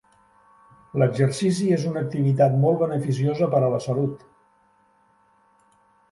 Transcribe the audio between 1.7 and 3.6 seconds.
és una activitat molt beneficiosa per